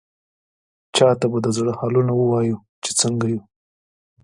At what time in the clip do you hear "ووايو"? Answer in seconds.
2.15-2.57